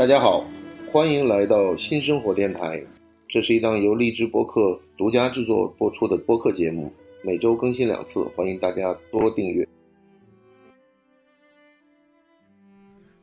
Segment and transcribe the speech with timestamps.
[0.00, 0.42] 大家好，
[0.90, 2.82] 欢迎来到新生活电台。
[3.28, 6.90] 这是一档由荔枝播客独家制作播出的播客节目，
[7.22, 9.68] 每周更新两次，欢迎大家多订阅。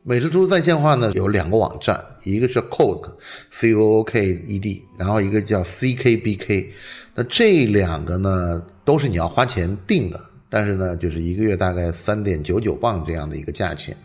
[0.04, 6.70] 美食图在线化呢有两个网站，一个是 Cook，C O O K E D，然后一个叫 C K B K。
[7.12, 13.96] 那这两个呢都是你要花钱订的，但是呢就是一个月大概三点九九磅这样的一个价钱。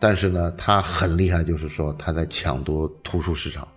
[0.00, 3.68] 但是呢，他很厉害，就是说他在抢夺图书市场。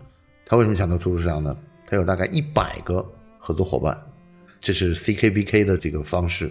[0.45, 1.55] 他为什么抢夺图书市场呢？
[1.85, 3.05] 他有大概一百个
[3.37, 3.95] 合作伙伴，
[4.61, 6.49] 这是 CKBK 的这个方式。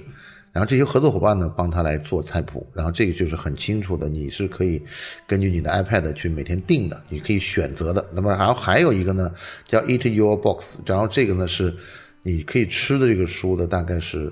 [0.52, 2.66] 然后这些合作伙伴呢，帮他来做菜谱。
[2.74, 4.82] 然后这个就是很清楚的，你是可以
[5.26, 8.06] 根据你的 iPad 去每天定的，你可以选择的。
[8.12, 9.32] 那么然后还有一个呢，
[9.64, 10.78] 叫 Eat Your Box。
[10.84, 11.74] 然后这个呢是
[12.22, 14.30] 你可以吃的这个书的，大概是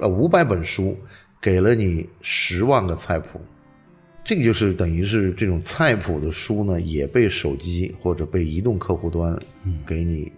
[0.00, 0.98] 呃五百本书，
[1.40, 3.40] 给了你十万个菜谱。
[4.24, 9.36] 这个就是等于是这种菜谱的书呢，也被手机或者被移动客户端
[9.86, 10.30] 给你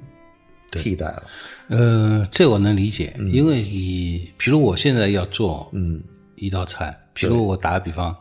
[0.70, 1.24] 替代了。
[1.68, 6.02] 呃，这我能理解，因为你比如我现在要做嗯
[6.36, 8.16] 一道菜，比如我打个比方，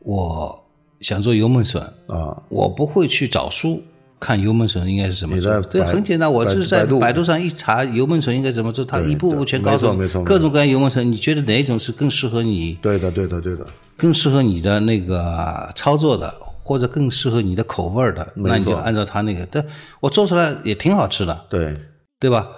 [0.00, 0.66] 我
[1.00, 3.82] 想做油焖笋啊，我不会去找书
[4.24, 12.78] 看油焖笋应该是什么做，对，很简单，我就是在百度上一查油焖笋应该怎么做，它一步步全告诉你，各种各样油焖笋，你觉得哪一种是更适合你？
[12.80, 13.66] 对的，对的，对的。
[13.98, 19.46] 更适合你的那个操作的，或者更适合你的口味儿的，那你就按照它那个。
[19.50, 19.62] 但
[20.00, 21.74] 我做出来也挺好吃的，对，
[22.18, 22.48] 对吧？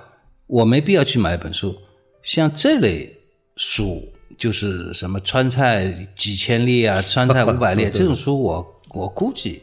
[0.47, 1.75] 我没必要去买一本书，
[2.22, 3.12] 像这类
[3.56, 4.00] 书，
[4.39, 9.61] 就是什么川菜几千例啊，川菜五百例 这种书我，我估计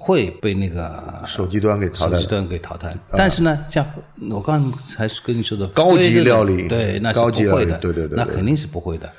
[0.00, 2.26] 会被那个手机端给淘汰手机。
[2.28, 2.90] 端给淘汰。
[3.10, 3.84] 但是呢，像
[4.30, 9.12] 我刚才跟你说的高级料理对，那是高级不会的，料理对对对对那肯定是不会的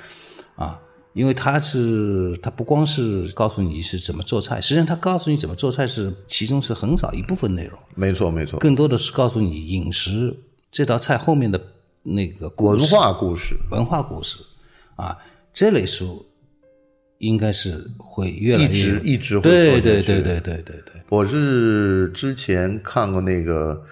[0.56, 0.80] 啊。
[1.12, 8.58] 因为它是，它不光是告诉你是怎么做菜，实际上它告诉你怎么做菜是其中是很少一部分内容，没错，没错。
[8.60, 10.34] 更多的是告诉你饮食
[10.70, 11.60] 这道菜后面的
[12.04, 14.38] 那个文化故事，文化故事
[14.94, 15.18] 啊，
[15.52, 16.24] 这类书
[17.20, 23.82] 应该是会越来越一直一直会对对对对对对对，我是之前看过那个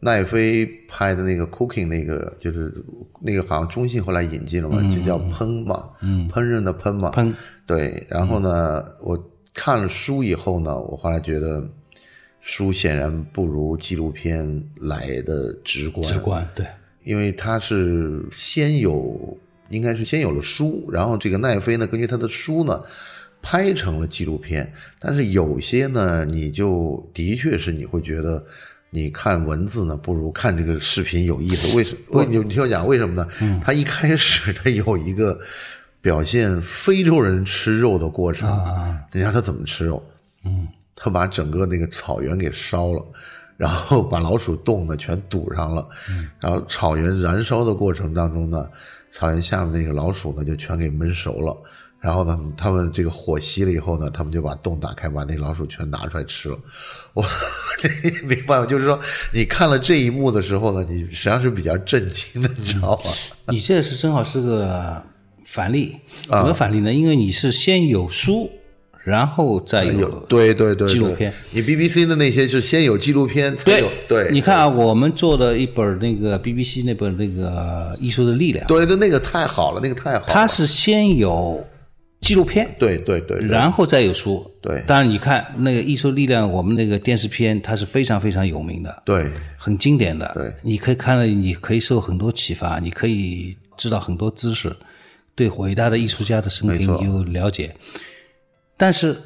[0.00, 2.74] 奈飞拍的那个 cooking 那个，就是
[3.20, 7.32] 那个好像中信后来引进了嘛，就叫烹嘛，嗯，烹饪的烹嘛，烹。
[7.66, 8.04] 对。
[8.08, 9.16] 然后呢，我
[9.54, 11.64] 看了书以后呢，我后来觉得
[12.40, 14.44] 书显然不如纪录片
[14.74, 16.66] 来的直观，直观对。
[17.04, 19.38] 因为它是先有，
[19.72, 22.82] 应该是先有了书，然后这个奈飞呢，根据他的书呢，
[23.40, 24.70] 拍成了纪录片。
[25.00, 28.44] 但是有些呢，你就的确是你会觉得，
[28.90, 31.74] 你看文字呢，不如看这个视频有意思。
[31.74, 33.26] 为什为你你听我讲为什么呢？
[33.64, 35.40] 他一开始他有一个
[36.00, 38.48] 表现非洲人吃肉的过程，
[39.10, 40.02] 你看他怎么吃肉？
[40.44, 43.02] 嗯，他把整个那个草原给烧了。
[43.58, 45.86] 然后把老鼠洞呢全堵上了，
[46.40, 48.68] 然后草原燃烧的过程当中呢，
[49.12, 51.56] 草原下面那个老鼠呢就全给焖熟了。
[52.00, 56.58] 然后呢，他们这个火熄了以后呢，他们就把洞打开，把那老鼠全拿出来吃了。
[57.14, 57.24] 我
[58.24, 58.66] 没办法？
[58.66, 58.98] 就是说，
[59.32, 63.10] 你看了这一幕的时候呢，你实际上是比较震惊的，你知道吗？
[63.54, 65.00] 你这是正好是个
[65.46, 65.94] 反例，
[66.28, 66.92] 啊怎么反例呢？
[66.92, 68.50] 因为你是先有书，
[69.04, 71.32] 然后再有对对对，纪录片。
[71.50, 74.28] 你 BBC 的那些是先有纪录片，才有对。
[74.30, 80.32] 你看啊，我们做的一本那个 BBC 那本那个《艺术的力量》，对对，那个太好了，那个太好了。
[80.32, 81.64] 它是先有
[82.20, 84.48] 纪录片，对对对，然后再有书。
[84.62, 90.30] 对当然你看那个《艺术力量》，我们那个电视片，它是非常非常有名的，对很经典的。
[90.34, 94.72] 对你可以看了，你可以受很多启发，你可以知道很多知识，
[95.34, 97.74] 对伟大的艺术家的生平你有了解。
[98.82, 99.16] 但是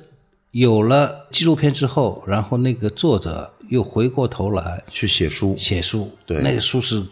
[0.51, 7.03] 有了纪录片之后，然后那个作者又回过头来去写书，写书，对那个书是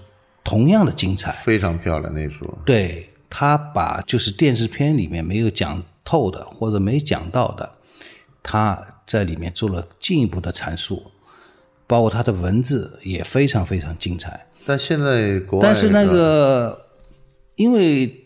[0.44, 1.32] 同样的精彩。
[1.32, 2.58] 非常漂亮那书。
[2.66, 7.72] 对他把就是电视片里面没有讲透的或者没讲到的，
[8.42, 11.02] 他在里面做了进一步的阐述，
[11.86, 14.46] 包括他的文字也非常非常精彩。
[14.66, 16.78] 但现在国外，但是那个，
[17.56, 18.23] 因为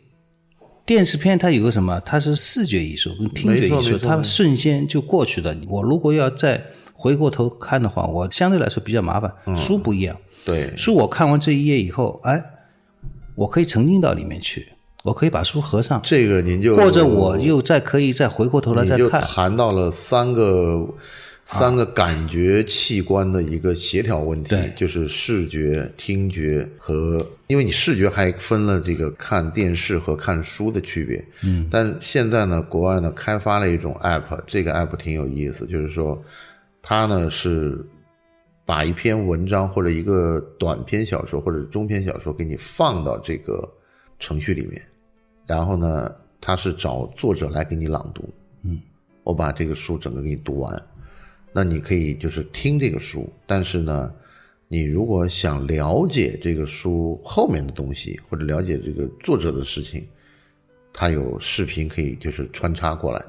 [0.88, 5.54] 电视片它有个什么，它是视觉艺术跟听觉艺术，它瞬间就过去了。
[5.68, 6.64] 我如果要再
[6.94, 9.30] 回过头看的话，我相对来说比较麻烦。
[9.54, 12.42] 书不一样，对书我看完这一页以后，哎，
[13.34, 14.72] 我可以沉浸到里面去，
[15.04, 19.20] 我可以把书合上，这个您就或者我又再可以再回过头来再看。
[19.20, 20.88] 谈到了三个
[21.50, 31.24] 三个感觉器官的一个协调问题，对就是视觉、听觉和，因为你视觉还分了这个看电视和看书的区别。
[31.42, 36.22] 嗯，但现在呢，国外呢开发了一种 app，这个 app 挺有意思，就是说
[36.82, 37.82] 它呢是
[38.66, 43.66] 把一篇文章或者一个短篇小说或者中篇小说给你放到这个
[44.18, 44.82] 程序里面，
[45.46, 48.28] 然后呢，它是找作者来给你朗读。
[48.64, 48.78] 嗯，
[49.24, 50.80] 我把这个书整个给你读完。
[51.52, 54.12] 那你可以就是听这个书，但是呢，
[54.68, 60.06] 你如果想了解这个书后面的东西，或者了解这个作者的事情，
[60.92, 63.24] 它有视频可以就是穿插过来。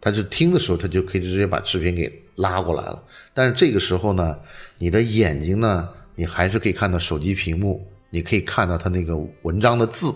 [0.00, 3.02] 他是听的时候，他就可以直接把视频给拉过来了。
[3.32, 4.38] 但是这个时候呢，
[4.76, 10.14] 你的眼睛呢，你还是可以看到手机屏幕，你可以看到他那个文章的字。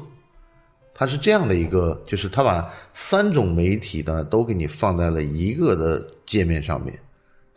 [0.93, 6.99] 它是这样的一个，就是他把三种媒体呢都给你放在了一个的界面上面。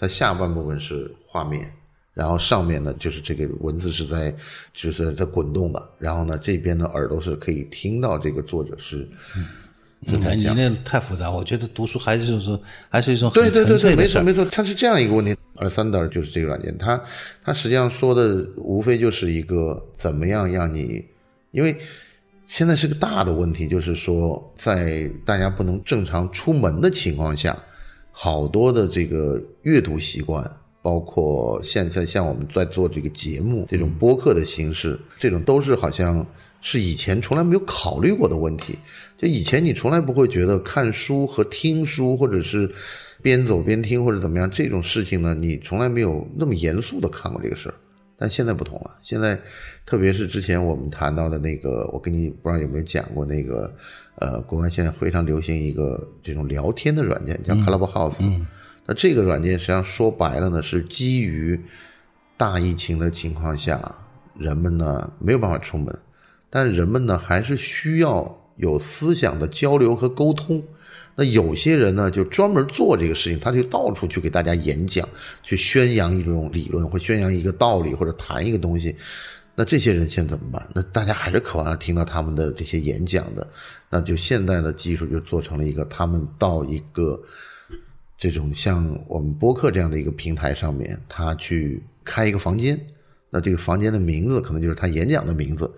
[0.02, 1.72] 它下半部分是画面，
[2.14, 4.36] 然后上面呢就是这个文字是在
[4.74, 9.08] 就是在滚动的，然后呢这边的耳朵是可以听到这个作者是。
[10.08, 12.60] 是在讲嗯你那太复杂，我觉得读书还是就是
[12.90, 13.96] 还是一种很对对对对。
[13.96, 15.38] 没错没错，它是这样一个问题。
[15.58, 17.00] 而 Thunder 就是这个软件，它
[17.44, 21.06] 它实际上说的无非就是一个怎么样让你，
[21.52, 21.78] 因为
[22.48, 27.56] 现在是个大的问题，就是说在大家不能正常出门的情况下，
[28.24, 30.50] 好多的这个阅读习惯。
[30.84, 36.26] 包括现在像我们在做这个节目这种播客的形式，这种都是好像
[36.60, 38.76] 是以前从来没有考虑过的问题。
[39.16, 42.68] 就以前你从来不会觉得看书和听书，或者是
[43.22, 47.76] 边走边听或者怎么样这种事情呢，你从来没有那么严肃的看过这个事儿。
[48.22, 49.36] 但现在不同了，现在
[49.84, 53.74] 特别是之前我们谈到的那个，我跟你不知道有没有讲过那个，
[54.20, 58.22] 呃，国外现在非常流行一个这种聊天的软件，叫 Clubhouse。
[58.86, 61.60] 那这个软件实际上说白了呢，是基于
[62.38, 63.96] 大疫情的情况下，
[64.38, 65.98] 人们呢没有办法出门，
[66.52, 70.64] 但人们呢还是需要有思想的交流和沟通。
[71.16, 75.08] 那有些人呢就专门做这个事情，他就到处去给大家演讲，
[75.44, 78.96] 去宣扬一种理论，或宣扬一个道理，或者谈一个东西。
[79.54, 80.70] 那这些人现在怎么办？
[80.74, 83.46] 那大家还是渴望要听到他们的这些演讲的。
[83.90, 87.22] 那就现在的技术就做成了一个，他们到一个
[88.18, 92.80] 这种像我们播客这样的一个平台上面，他去开一个房间。
[93.30, 95.70] 那这个房间的名字可能就是他演讲的名字。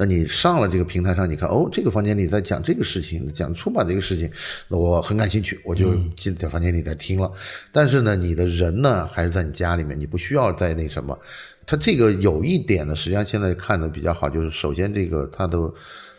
[0.00, 4.30] 那你上了这个平台上，你看哦，这个房间里在讲这个事情，讲出版这个事情，
[4.68, 7.28] 那我很感兴趣，我就进在房间里在听了。
[7.72, 11.18] 但是呢，你的人呢还是在你家里面，你不需要在那什么。
[11.66, 15.58] 它这个有一点呢，实际上现在看的比较好，就是首先这个它的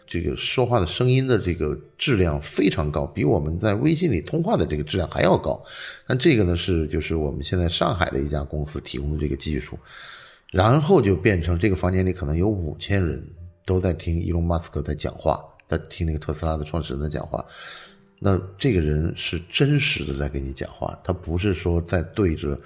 [0.05, 5.63] 这个说话的声音的这个质量非常高，比我们在微信里通话的这个质量还要高。
[6.05, 9.79] 但这个呢是就是我们现在上海的一家公司提供的这个技术，
[10.51, 13.25] 然后就变成这个房间里可能有五千人
[13.69, 17.45] 都在听伊隆马斯克在讲话，在听那个特斯拉的创始人在讲话。
[18.17, 22.59] 那这个人是真实的在跟你讲话，他不是说在对着。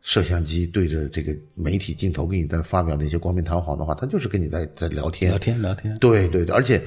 [0.00, 5.98] 摄像机对着这个媒体镜头跟你在发表那些冠冕堂皇的话，他就是跟你在在聊天，聊天聊天。
[5.98, 6.82] 对对对，而且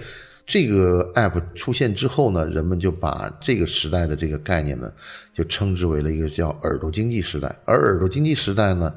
[0.48, 4.92] 这个 app 出现之后呢，人们就把这个时代的这个概念呢，
[5.34, 7.54] 就称之为了一个叫耳朵经济时代。
[7.66, 8.92] 而耳朵经济时代呢，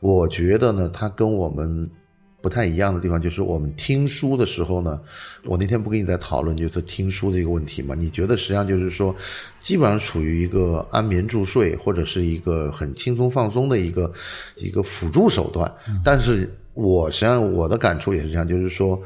[0.00, 1.90] 我觉得呢，它跟我们
[2.46, 5.00] 不太一样的地方，就是我们听书的时候呢，
[5.46, 7.92] 我那天不跟你在讨论就是听书这个问题嘛？
[7.92, 9.12] 你觉得实际上就是说，
[9.58, 14.12] 基本上处于一个安眠助睡或者是一个很轻松放松的一个
[14.54, 15.68] 一个辅助手段。
[16.04, 18.96] 但是我实际上我的感触也是这样，就是说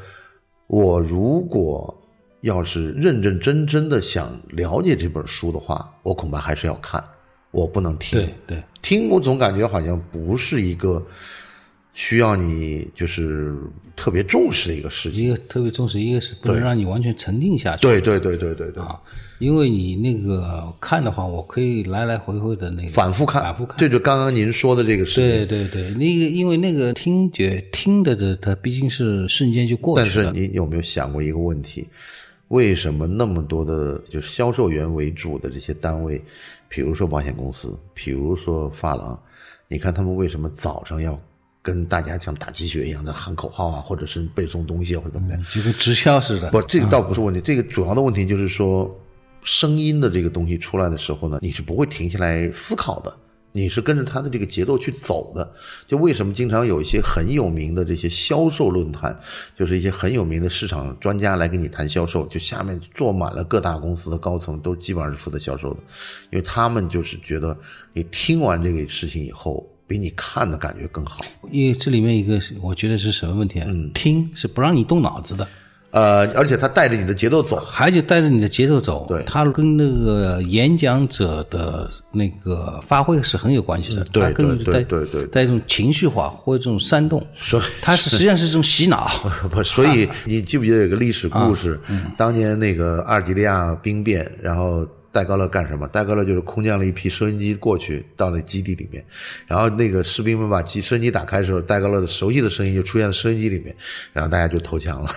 [0.67, 1.91] 我如果
[2.41, 7.03] 要是认认真真的想了解这本书的话，我恐怕还是要看，
[7.49, 8.19] 我不能听。
[8.19, 11.03] 对对，听我总感觉好像不是一个。
[11.93, 13.53] 需要你就是
[13.95, 17.81] 特别重视的一个事情，一个特别重视，一个是不能让你完全沉浸下去。
[17.81, 18.97] 对对对对对对啊，
[19.39, 23.77] 因为你那个看的话，我可以来来回回的那个反复看，反复看。
[23.77, 25.45] 这就刚刚您说的这个事情。
[25.45, 30.31] 对对对，那个因为那个听觉听的的，它毕竟是瞬间就过但去了。
[30.33, 31.85] 但是你有没有想过一个问题？
[32.47, 36.21] 为什么那么多的就是销售员为主的这些单位，
[36.69, 39.21] 比如说保险公司，比如说发廊，
[39.67, 41.19] 你看他们为什么早上要？
[41.61, 46.49] 跟大家像打鸡血一样的喊口号啊，或者是背诵东西啊，或者怎么样，就跟直销似的。
[46.49, 47.39] 不，这个倒不是问题。
[47.41, 48.89] 这个主要的问题就是说，
[49.43, 53.15] 声音的这个东西出来的时候呢，你是不会停下来思考的。
[53.53, 55.51] 你是跟着他的这个节奏去走的。
[55.85, 59.13] 就为什么经常有一些很有名的这些销售论坛，
[59.57, 65.81] 就是一些很有名的市场专家来跟你谈销售，就下面坐满了各大公司的高层，都基本上是负责销售的，
[66.31, 67.55] 因为他们就是觉得
[67.91, 71.19] 你听完这个事情以后，比你看的感觉更好。
[71.51, 73.67] 因为这里面一个是我觉得是什么问题啊？
[73.93, 75.45] 听是不让你动脑子的，
[75.91, 79.05] 呃，而且他带着你的节奏走，还就带着你的节奏走。
[79.09, 84.03] 对他跟那个演讲者的那个发挥是很有关系的。
[84.05, 89.11] 对它更对对带对对带一种情绪化或者这种煽动，所以它是实际上是一种洗脑。
[89.51, 91.77] 不，所以你记不记得有个历史故事？
[92.17, 95.87] 当年那个阿尔及利亚兵变，然后戴高乐干什么？
[95.87, 99.03] 戴高乐就是空降了一批收音机过去，到了基地里面，
[99.45, 103.75] 然后那个士兵们把机收音机打开的时候，戴高乐的熟悉的声音就出现在收音机里面，
[104.13, 105.09] 然后大家就投降了。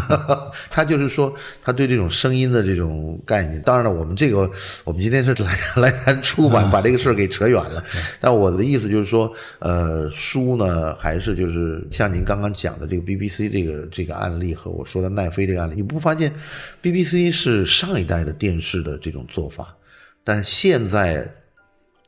[0.70, 3.60] 他就是说，他对这种声音的这种概念。
[3.62, 4.50] 当然了，我们这个
[4.84, 7.82] 我们今天是来来谈出版，把这个事儿给扯远了。
[8.20, 16.32] 但我的意思就是说，呃，书呢，还是就是像您刚刚讲的这个 BBC 这个这个案例和我说的奈飞这个案例，你不发现
[16.82, 19.76] BBC 是上一代的电视的这种做法，
[20.24, 21.30] 但现在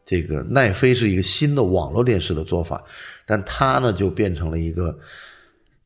[0.06, 2.82] 这个奈飞是一个新的网络电视的做法，
[3.26, 4.98] 但它呢就变成了一个。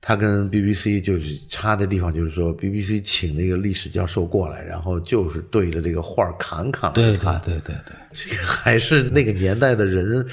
[0.00, 7.32] 它跟 BBC 就是差的地方，就是说 BBC 请了一个历史教授过来，然后就是对着这个画儿侃侃而对对。
[7.44, 10.24] 对对对，这个还是那个年代的人，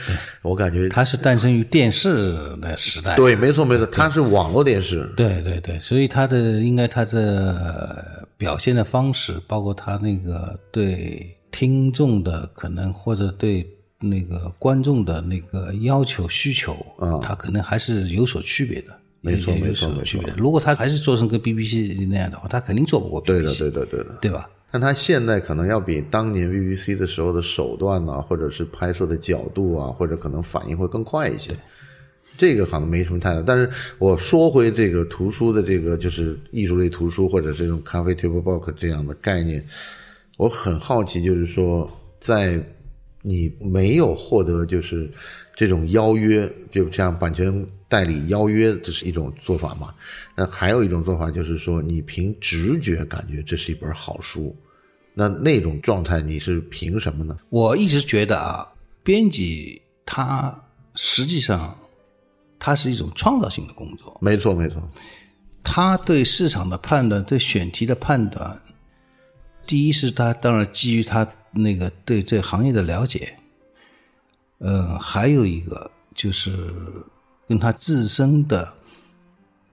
[0.44, 3.16] 我感觉他是诞生于电视的时代。
[3.16, 13.66] 对，没错没错，他是网络电视，对对对，所以他的应该他的表现的方式，包括他那个对听众的可能或者对
[14.00, 18.96] 那个观众的那个要求需求，啊他可能还是有所区别的。
[19.26, 20.22] 没错没错没错。
[20.38, 24.18] 如果他还是做成跟 BBC 那样的话，他肯定做不过 BBC，对的对的对的。
[24.22, 24.50] 对吧？
[24.72, 31.52] 但他现在可能要比当年 BBC 的时候的手段啊、或者是拍摄的角度啊，或者可能反应会更快一些。
[32.38, 39.66] 这个好像没什么太大，但是我说回这个图书的这个就是艺术类图书或者这种咖啡 table book 这样的概念，
[40.36, 41.90] 我很好奇，就是说
[42.20, 42.62] 在
[43.22, 45.10] 你没有获得就是
[45.56, 49.94] 这种邀约，就像版权代理邀约，这是一种做法嘛？
[50.36, 54.56] 那还有一种做法就是说，你凭直觉感觉这是一本好书，
[55.14, 57.38] 那那种状态你是凭什么呢？
[57.50, 58.68] 我一直觉得啊，
[59.04, 60.64] 编辑他
[60.96, 61.78] 实际上
[62.58, 64.18] 他是一种创造性的工作。
[64.22, 64.82] 没错，没错，
[65.64, 68.60] 他对市场的判断，对选题的判断，
[69.68, 73.38] 第一是他当然基于他那个对这行业的了解，
[74.58, 76.74] 呃，还有一个就是
[77.48, 78.74] 跟他自身的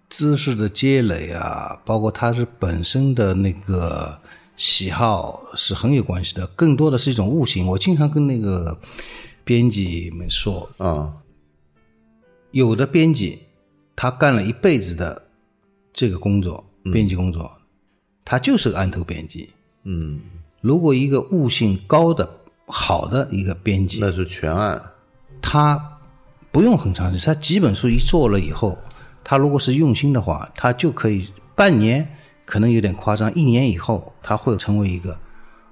[0.09, 4.19] 知识的积累啊，包括他是本身的那个
[4.57, 7.67] 喜好是很有关系的，更多的是一种悟性。
[7.67, 8.79] 我经常跟那个
[9.45, 11.15] 编辑们说，啊，
[12.51, 13.41] 有的编辑
[13.97, 15.23] 他干了一辈子的
[15.93, 17.51] 这个工作，编辑工作，
[18.25, 19.49] 他就是个案头编辑。
[19.85, 20.21] 嗯，
[20.61, 24.81] 如果一个悟性高的、好的一个编辑，那是全案，
[25.41, 25.92] 他
[26.53, 28.79] 不用很长时间，他几本书一做了以后，
[29.25, 32.07] 他如果是用心的话，他就可以半年，
[32.45, 35.19] 可能有点夸张，一年以后他会成为一个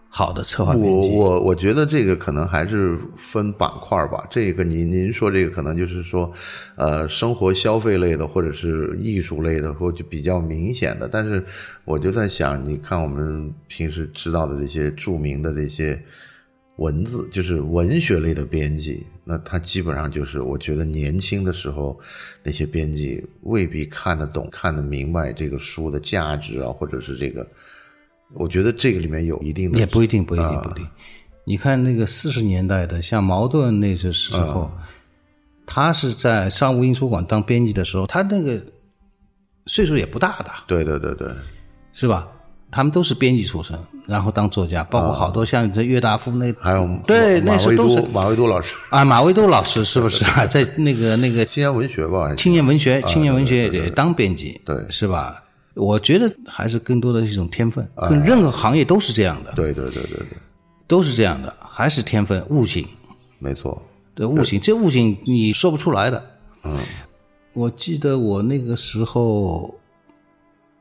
[0.08, 1.06] 好的策划我。
[1.08, 4.26] 我我觉得这个可能还是分板块吧。
[4.30, 6.32] 这个您您说这个可能就是说，
[6.76, 11.06] 呃，生活消费类的或者是艺术类的，或者比较明显的。
[11.06, 11.44] 但是
[11.84, 16.02] 我就在想，你看我们平时知道的这些著名的这些
[16.80, 21.99] 文字，就是文学类的编辑，那他基本上就是我觉得年轻的时候
[22.42, 27.46] 那些编辑未必看得懂、看得明白这个书的价值啊，或者是这个。
[28.32, 30.87] 我觉得这个里面有一定的也不一定，不一定，啊不一定。
[31.44, 34.70] 你看那个四十年代的，像茅盾那些时候，
[35.66, 38.58] 他是在商务印书馆当编辑的时候，他那个
[39.66, 41.28] 岁数也不大的，对对对对，
[41.92, 42.26] 是吧？
[42.70, 50.44] 他们都是编辑出身，然后当作家，包括好多像这岳大夫那，还有对那时候都是马未都老师，啊，马未都老师是不是啊？
[50.48, 55.42] 在那个那个青年文学吧，青年文学，青年文学也当编辑，对是吧？
[55.74, 60.38] 我觉得还是更多的是一种天分，跟任何行业都是这样的，对对对对对，
[60.86, 62.86] 都是这样的，还是天分、悟性。
[63.38, 63.80] 没错，
[64.14, 66.22] 对悟性，这悟性你说不出来的。
[66.64, 66.76] 嗯，
[67.52, 69.74] 我记得我那个时候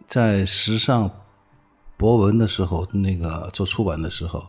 [0.08, 1.10] 在时尚
[2.00, 4.42] 博文的时候，那个做出版的时候，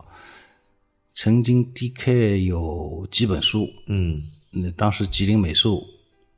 [1.15, 4.23] 曾经 DK 有几本书，嗯。
[4.53, 5.85] 那当时吉林美术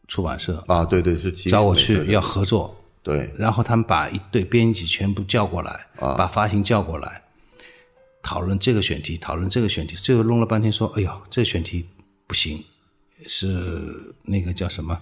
[0.08, 3.30] 出版社啊，对对是吉林找我去要合作，对。
[3.36, 6.14] 然后他们把一队编辑全部叫过来，啊。
[6.16, 7.22] 把发行叫过来，
[8.22, 11.86] 讨论这个选题，讨论这个选题，最后弄了半天说，哎呦，这个选题
[12.26, 12.62] 不行，
[13.26, 14.98] 是那个叫什么？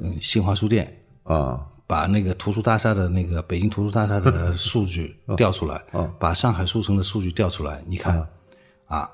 [0.00, 5.80] 嗯，新华书店啊把那个图书大厦的那个北京图书大厦的数据 调出来，
[6.18, 8.18] 把上海书城的数据调出来，你看，
[8.86, 9.08] 啊，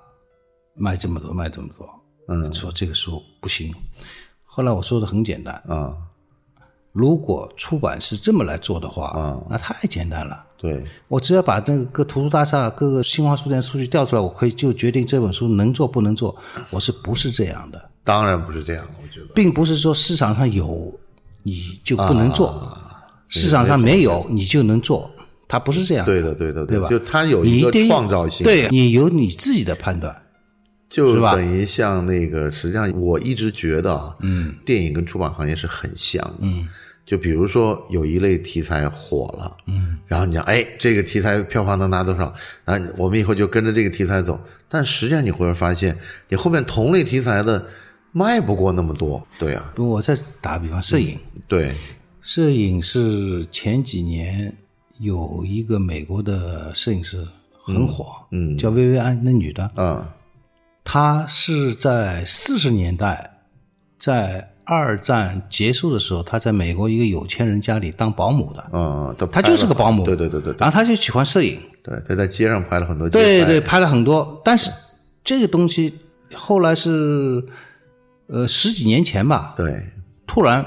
[0.72, 1.86] 卖这么多，卖这么多，
[2.28, 3.70] 嗯，说这个书不行。
[4.44, 5.94] 后来我说的很简单，啊，
[6.92, 10.42] 如果出版是这么来做的话，啊那太简单了。
[10.56, 16.34] 对，我只要把那个各图书大厦、各个新华书店数据调出来，我可以就决定这本书能做不能做。
[16.70, 17.90] 我是不是这样的？
[18.04, 20.98] 当然不是这样，我觉得，并不是说市场上有
[21.42, 22.76] 你就不能做，
[23.28, 25.10] 市场上没有你就能做，
[25.48, 26.06] 它不是这样。
[26.06, 26.88] 对的，对的，对吧？
[26.88, 30.14] 就它有一个创造性，对你有你自己的判断，
[30.88, 36.68] 就等于像那个，实际上我一直觉得啊，嗯，电影跟出版行业是很像的，嗯。
[37.06, 42.32] 就比如说有一类题材火了，嗯，然后你讲，哎，这个题材票房能拿多少？
[42.64, 44.38] 那，我们以后就跟着这个题材走。
[44.68, 47.66] 但实际上你会发现，你后面同类题材的
[48.12, 49.72] 卖不过那么多，对呀。
[49.76, 51.72] 我再打个比方，摄影，对，
[52.20, 54.56] 摄影是前几年
[54.98, 57.26] 有一个美国的摄影师
[57.64, 60.06] 很火，嗯，叫薇薇安，那女的，嗯，
[60.84, 63.38] 她是在四十年代
[63.98, 64.46] 在。
[64.66, 68.64] 二战结束的时候，她在美国一个有钱人家里当保姆的。
[68.72, 70.04] 嗯，她就是个保姆。
[70.04, 70.54] 对对对对。
[70.60, 71.58] 然后她就喜欢摄影。
[71.82, 73.08] 对，她在街上拍了很多。
[73.08, 74.40] 对对，拍了很多。
[74.44, 74.70] 但是
[75.24, 75.92] 这个东西
[76.34, 77.44] 后来是
[78.30, 79.54] 呃十几年前吧。
[79.56, 79.92] 对。
[80.26, 80.64] 突然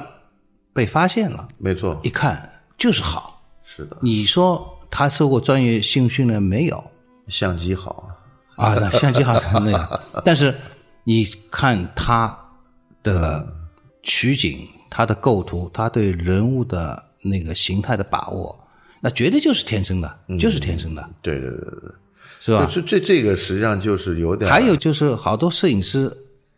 [0.74, 1.48] 被发现了。
[1.58, 2.00] 没错。
[2.04, 3.42] 一看就是好。
[3.64, 3.98] 是的。
[4.02, 6.84] 你说他受过专业性训练没有？
[7.28, 8.16] 相机好
[8.58, 8.68] 啊。
[8.68, 10.00] 啊，相机好那样。
[10.24, 10.54] 但是
[11.04, 12.38] 你看他
[13.02, 13.60] 的。
[14.06, 18.68] 取景，他的构图，他对人物的那个形态的把握，
[19.00, 21.10] 那绝对就是天生的，就是天生的。
[21.22, 21.92] 对对对对，
[22.42, 22.70] 是吧？
[22.70, 24.52] 这这这个实际上就是有点。
[24.52, 26.12] 还有就是好多摄影师，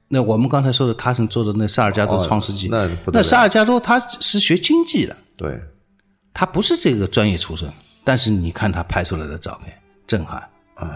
[0.07, 5.59] 那我们刚才说的，他是做的那萨尔加多创世纪，那那萨尔加多他是学经济的，对，
[6.33, 7.69] 他不是这个专业出身，
[8.03, 10.43] 但是你看他拍出来的照片，震撼，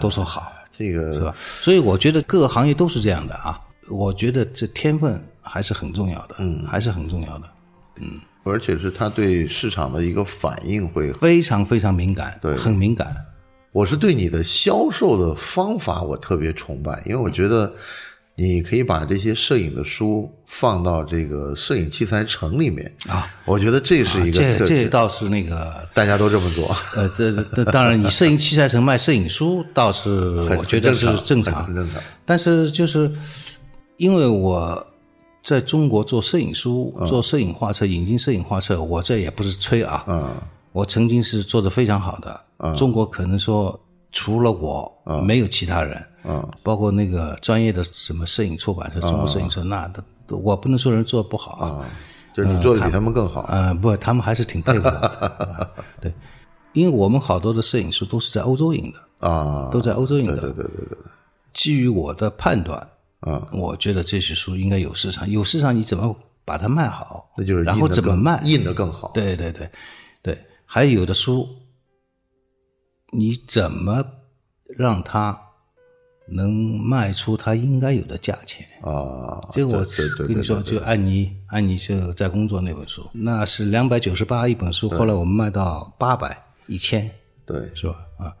[0.00, 1.34] 都说好，这个是吧？
[1.36, 5.22] 所以我觉得各个行业都是这样的啊，我觉得这天分。
[5.42, 7.48] 还是很重要的，嗯，还是很重要的，
[8.00, 13.16] 嗯，而且是他对市场的一个反应会非常非常敏感，对，很敏感。
[13.72, 17.72] 我是对你的销售的方法我特别崇拜，因为我觉得
[18.40, 33.10] 你可以把这些摄影的书放到这个摄影器材城里面啊，我觉得这是一个这这倒是那个 大家都这么做，呃，这这当然，你摄影器材城卖摄影书倒是我觉得是正常，正常，但是就是
[33.98, 34.86] 因为我。
[35.42, 40.04] 在中国做摄影书、做摄影画册、引进摄影画册，我这也不是吹啊。
[40.06, 40.34] 嗯，
[40.70, 42.38] 我曾经是做的非常好的。
[42.58, 43.80] 嗯，中国可能说
[44.12, 44.92] 除了我，
[45.24, 45.96] 没有其他人。
[46.24, 49.86] 嗯，包括那个专业的什么摄影出版社、中国摄影社，那
[50.26, 51.90] 都我不能说人做的不好啊。
[52.32, 53.46] 就是你做的比他们更好。
[53.50, 55.70] 嗯，不，他们还是挺佩服的。
[56.00, 56.14] 对，
[56.72, 60.36] 因为我们好多的摄影书都是在欧洲引的啊，都在欧洲引的。
[60.36, 60.98] 对对对对对。
[61.52, 62.88] 基于我的判断。
[63.26, 67.28] 嗯，我觉得这些书应该有市场，有市场你怎么把它卖好？
[67.36, 69.10] 那就是然后怎么卖，印的更好。
[69.12, 69.70] 对对对，
[70.22, 71.46] 对，还有的书，
[73.10, 74.02] 你怎么
[74.68, 75.38] 让它
[76.30, 79.48] 能卖出它应该有的价钱啊？
[79.52, 79.86] 这个我
[80.26, 87.10] 跟你说，就安妮，安妮就在工作那本书，那是两百九十八一本书，后来我们卖到八百一千，
[87.44, 87.96] 对，是吧？
[88.18, 88.32] 啊，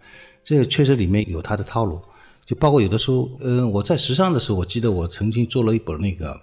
[0.44, 2.00] 这个确实里面有它的套路。
[2.46, 6.36] 就包括有的书，嗯，我在时尚的时候，我记得我曾经做了一本那个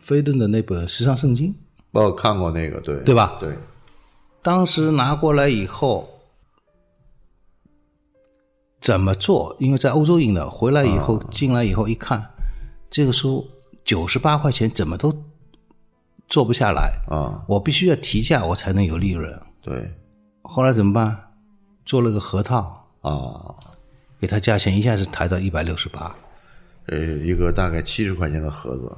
[0.00, 1.54] 飞顿的那本时尚圣经，
[1.92, 3.36] 我看过那个，对对吧？
[3.40, 3.56] 对，
[4.42, 6.08] 当时拿过来以后
[8.84, 9.56] 怎么做？
[9.58, 12.22] 因为在欧洲印的，回来以后进来以后一看，
[12.90, 13.48] 这个书
[13.82, 15.10] 九十八块钱怎么都
[16.28, 17.42] 做不下来啊！
[17.48, 19.40] 我必须要提价，我才能有利润。
[19.62, 19.90] 对，
[20.42, 21.18] 后来怎么办？
[21.86, 23.54] 做了个核套啊。
[24.20, 26.14] 给他价钱一下子抬到一百六十八，
[26.88, 28.94] 呃，一个大概七十块钱的盒子，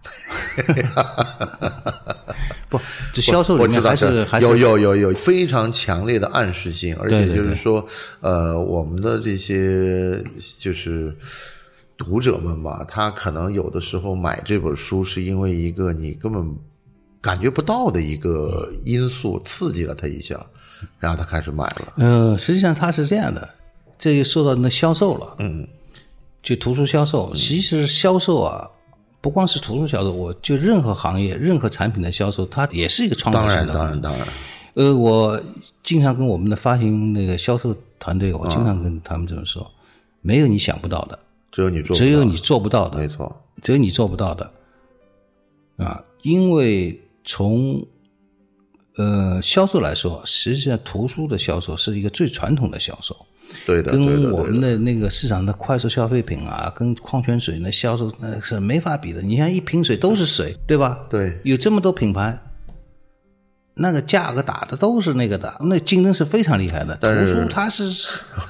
[2.68, 2.80] 不，
[3.12, 7.84] 这销售里面还是还是有有有有非常强烈的暗示性，而且就是说，
[8.20, 10.22] 呃，我们的这些
[10.58, 11.14] 就是
[11.96, 16.54] 读者们吧，他可能有的时候买这本书是因为一个你根本
[17.20, 20.46] 感觉不到的一个因素刺激了他一下，
[20.98, 21.92] 然后他开始买了。
[21.96, 23.48] 呃，实际上他是这样的。
[23.98, 25.68] 这就说到那销售了，嗯，
[26.42, 27.30] 就图书销售。
[27.34, 28.66] 其实销售啊，
[29.20, 33.74] 不光是图书销售，我就任何行业、任何产品的销售，它也是一个创造性的。
[33.74, 34.26] 当然，当然，当然。
[34.74, 35.40] 呃，我
[35.82, 39.68] 经常跟我们的发行那个销售团队，我经常跟他们这么说：，
[40.22, 41.18] 没有你想不到的，
[41.50, 42.98] 只有你做，只有你做不到的。
[42.98, 44.50] 没错，只有你做不到的
[45.76, 47.84] 啊，因为从
[48.96, 53.14] 呃销售来说，实际上图书的销售是一个最传统的销售，
[53.66, 59.20] 对的，跟我们的那个市场的快速消费品啊，跟矿泉水那销售那是没法比的。
[59.22, 61.06] 你像一瓶水都是水，对吧？
[61.10, 62.38] 对有这么多品牌，
[63.74, 66.98] 那个价格打的都是那个的，那竞争是非常厉害的。
[67.00, 67.84] 但是图书它是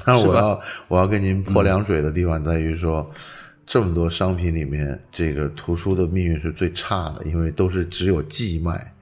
[0.05, 0.27] 但 是？
[0.27, 3.11] 我要我要跟您泼凉水的地方在于说，
[3.67, 8.93] 这么多商品里面，这个图书的命运是最差的，因为都是只有寄卖。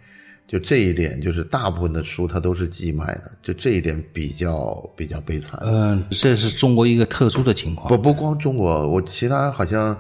[0.49, 5.61] 就这一点，就是大部分的书它都是寄卖的，就这一点比较比较悲惨。
[5.63, 7.87] 嗯，这是中国一个特殊的情况。
[7.87, 9.95] 不不光中国，我其他好像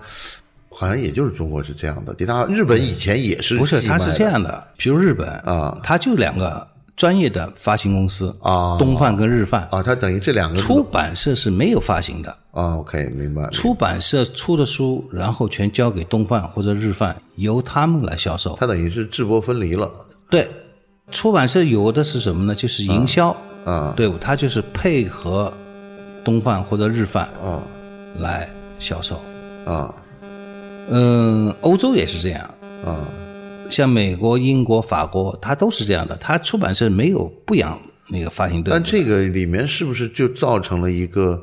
[0.71, 12.35] 好像也就是中国是这样的，其他日本以前也是不是，它是这样的，比如日本啊，它就两个专业的发行公司啊东贩跟日贩，啊，它等于这两个出版社是没有发行的。
[12.53, 13.49] 啊，OK，明白。
[13.51, 18.57] 出版社出的书，然后全交给东贩或者日贩，由他们来销售。
[18.59, 19.89] 它等于是制播分离了
[20.31, 20.49] 对，
[21.11, 22.55] 出版社有的是什么呢？
[22.55, 25.53] 就是营销啊队伍，它就是配合
[26.25, 27.63] 东贩或者日贩啊
[28.19, 29.21] 来销售。
[29.65, 29.95] 啊
[30.91, 32.43] 嗯，欧洲也是这样，
[32.85, 33.07] 啊
[33.71, 36.17] 像美国、英国、法国，它都是这样的。
[36.17, 38.83] 它出版社没有不养那个发行队伍但。
[38.83, 41.43] 这个里面是不是就造成了一个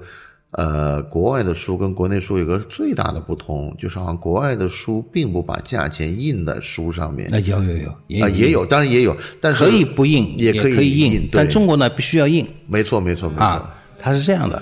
[0.58, 7.28] 呃，国外的书跟国内书有个最大的不同，就是好像国外的书并不把价钱印在书上面。
[7.30, 12.48] 那有有有也啊，也有，当然也有，但是可以不印，也也可以印，印但中国呢必须要印。
[12.68, 13.44] 没错没错没错。
[13.44, 14.62] 啊，它是这样的。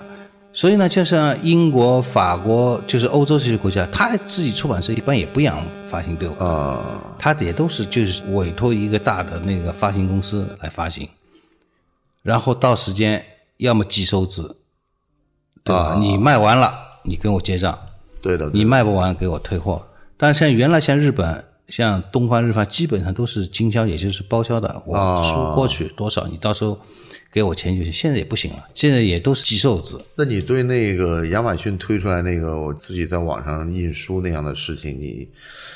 [0.51, 5.57] 所以呢，就像英国、法国，就是欧洲这些国家，他自己出版社一般也不养
[5.89, 6.79] 发行队伍，啊。
[7.17, 11.07] 它也都是就是委托一个大的那个发行公司来发行，
[12.21, 13.23] 然后到时间
[13.57, 14.43] 要么寄收纸，
[15.63, 15.95] 对吧？
[15.99, 16.73] 你卖完了，
[17.03, 17.73] 你跟我结账；
[18.21, 19.81] 对的，你卖不完给我退货。
[20.17, 26.77] 但是像原来像日本、像东方日发，基本上都是经销，也就是包销的，我输过去多少，你到时候
[27.33, 27.91] 给我钱就行。
[27.91, 29.97] 现在也不行了，现在也都是寄售纸。
[30.15, 35.27] 那你对那个亚马逊推出来那个我自己在网上印书那样的事情，你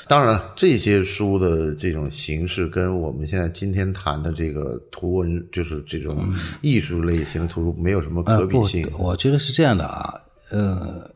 [0.06, 10.14] 当然这些书的这种形式跟我们现在今天谈的这个图文，就是这种艺术类型的图书没有什么可比性呃，我觉得是这样的啊，
[10.52, 11.10] 呃，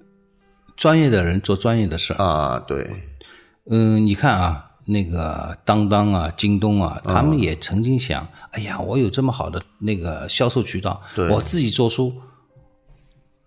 [0.76, 2.16] 专业的人做专业的事儿。
[2.16, 2.58] 啊。
[2.66, 2.90] 对，
[3.70, 12.12] 嗯，你看啊，那个当当啊、京东啊，他们也曾经想，哎呀，我有这么好的那个销售渠道，我自己做书，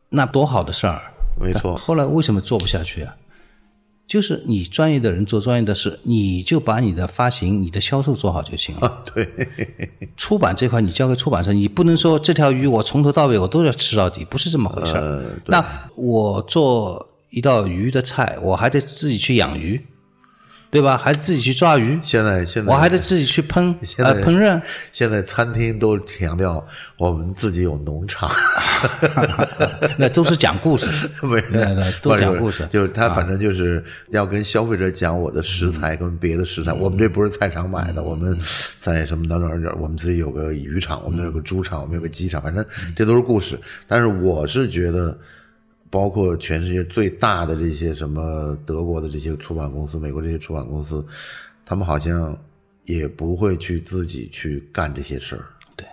[0.10, 1.12] 那多好的事儿。
[1.40, 3.16] 没错， 后来为什么做不下去啊？
[4.08, 9.04] 就是你专业的人做专业的事，你就把你的发行、你的销售做好就行了。
[9.14, 9.28] 对，
[10.16, 15.02] 出版这块你交给出版社，你不能说这条鱼我从头到尾我都要吃到底，不是这么回事儿。
[15.02, 19.84] 呃那我做一道鱼的菜，我还得自己去养鱼，
[20.76, 20.98] 对吧？
[20.98, 24.62] 还自己去抓鱼，现在现在我还得自己去烹 现在呃烹饪。
[24.92, 26.66] 现在餐厅都强调
[26.98, 28.30] 我们自己有农场，
[29.98, 30.88] 那都是讲故事，
[31.26, 38.38] 没对对都讲故事啊就是他反正就是要跟消费者讲我的食材跟别的食材，我们这不是菜场买的，我们
[38.80, 43.60] 在什么哪哪哪，我们自己有个渔场，我们有个猪场，我们有个鸡场，反正这都是故事。
[43.88, 45.18] 但是我是觉得。
[45.90, 51.06] 包括全世界最大的这些什么德国的这些出版公司、美国这些出版公司，
[51.66, 52.38] 他们好像
[52.86, 55.46] 也不会去自己去干这些事儿。
[55.76, 55.88] 对，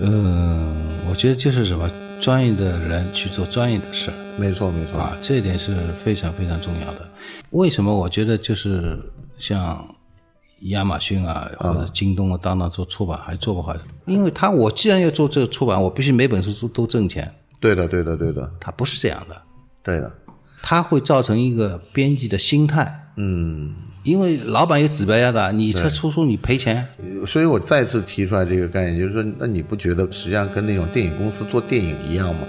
[0.00, 1.88] 嗯，我觉得就是什么
[2.20, 4.14] 专业的人去做专业的事儿。
[4.38, 4.98] 没错，没错。
[4.98, 7.08] 啊，这一点是非常非常重要的。
[7.50, 8.98] 为什么我觉得就是
[9.38, 9.94] 像
[10.62, 13.76] 亚马逊啊，或者京东啊、当当做出版还做不好？
[14.06, 17.32] 因为他我既然要做这个出版，我必须每本书都都挣钱。
[17.60, 19.36] 对的，对的，对的，他不是这样的，
[19.82, 20.12] 对的。
[20.60, 23.12] 它会造成一个编辑的心态。
[23.16, 26.86] 嗯，因为老板有指标压的，你这出书你赔钱，
[27.26, 32.40] 所以我再次提出来这个概念，就是说，那你不觉得实际上跟那种电影公司做电影一样吗？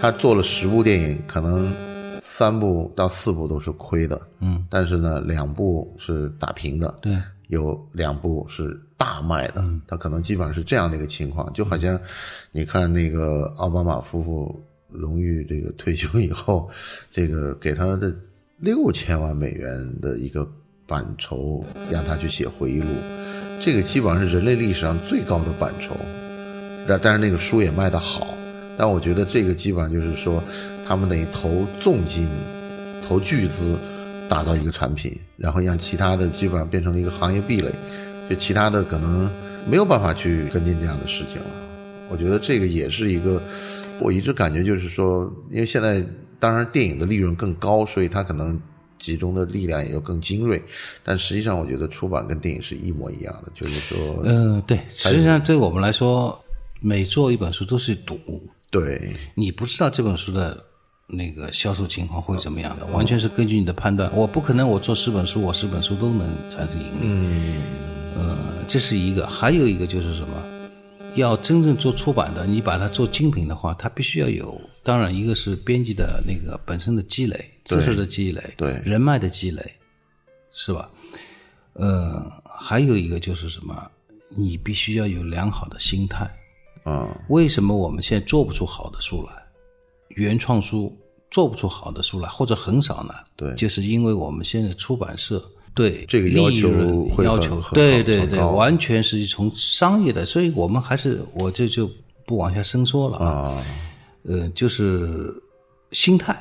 [0.00, 1.72] 他做了十部电影，可能
[2.22, 7.16] 三部到四部都是亏的，嗯，但是呢，两部是打平的，对，
[7.50, 12.00] 有两部是大卖的，他可能基本上是这样的一个情况，就好像
[12.52, 16.70] 你看那个奥巴马夫妇荣誉这个退休以后，
[17.10, 18.14] 这个给他的
[18.58, 20.48] 六千万美元的一个
[20.86, 22.86] 版酬，让他去写回忆录，
[23.60, 25.96] 这个基本上是人类历史上最高的版酬，
[26.86, 28.28] 但但是那个书也卖得好，
[28.78, 30.42] 但我觉得这个基本上就是说，
[30.86, 32.28] 他们等于投重金、
[33.06, 33.76] 投巨资
[34.30, 37.68] 打造一个产品，然后让其他的基本上变成了一个行业壁垒，
[38.30, 39.28] 就其他的可能
[39.68, 41.48] 没有办法去跟进这样的事情了。
[42.08, 43.42] 我觉得这个也是一个，
[43.98, 46.00] 我一直感觉就是说，因为现在
[46.38, 48.56] 当然电影的利润更高，所以它可能
[49.00, 50.62] 集中的力量也就更精锐。
[51.02, 56.40] 但实际上，我觉得出版跟电影是一模一样的，就是说，嗯，对，实际上对我们来说，
[56.80, 58.16] 每做一本书都是赌，
[58.70, 60.64] 对你不知道这本书的
[61.12, 64.10] 那个销售情况会怎么样的，完全是根据你的判断。
[64.14, 67.02] 我不可能我做十本书，我十本书都能产生盈利。
[67.02, 67.62] 嗯，
[68.16, 68.36] 呃，
[68.68, 70.42] 这是一个，还有一个就是什么？
[71.16, 79.74] 要真正做出版的，你把它做精品的话，它必须要有，当然一个是编辑的那个本身的积累、知识的积累、对人脉的积累，
[80.52, 80.88] 是吧？
[81.72, 83.90] 呃，还有一个就是什么？
[84.36, 86.30] 你必须要有良好的心态。
[86.84, 89.32] 啊，为什么我们现在做不出好的书来？
[90.10, 90.96] 原创书
[91.30, 93.14] 做不出好的书来，或者很少呢？
[93.36, 93.54] 对。
[93.54, 95.42] 就是因为我们现在出版社
[95.74, 101.88] 对这个要求利润会要求，很很对对对，完全是从商业的，所以我们还是我这就
[102.26, 103.26] 不往下深说了啊。
[103.26, 103.64] 啊，
[104.24, 105.32] 呃，就是
[105.92, 106.36] 心态，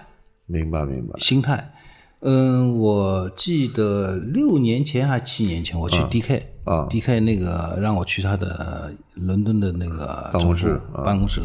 [0.48, 1.74] 明白明白，心态。
[2.22, 6.86] 嗯，我记得六年前还七年前，我去 DK 啊。
[6.90, 11.42] DK 那个让我去他的伦敦的那个办公室办公室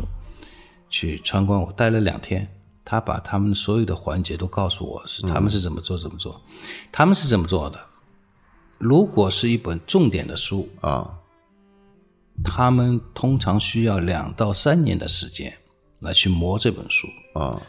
[0.95, 2.49] 去参观，我待了两天。
[2.85, 6.41] 他把他们所有的环节都告诉我，是他们是怎么做怎么做，
[6.93, 7.81] 他们是怎么做的。
[8.79, 11.13] 如果是一本重点的书，啊，
[12.45, 15.53] 他们通常需要两到三年的时间
[15.99, 17.09] 来去磨这本书。
[17.35, 17.61] 啊，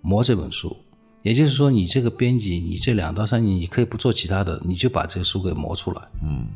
[0.00, 0.76] 磨这本书，
[1.22, 6.02] 也就是说，你这个编辑，你这两到三年，你可以不做其他的，你就把这个书给磨出来。
[6.24, 6.48] 嗯，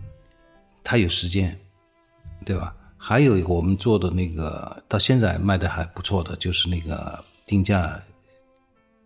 [0.82, 1.56] 他有时间，
[2.44, 2.74] 对吧？
[3.04, 8.00] 还有一个我们做的那个，到现在卖的还不错的，就是那个定价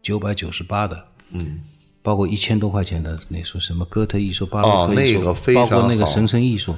[0.02, 1.62] 九百九十八的，嗯，
[2.02, 6.76] 包括一千多块钱的那说，什么哥特艺术、巴哦洛克艺术，那个非包括那个神圣艺术，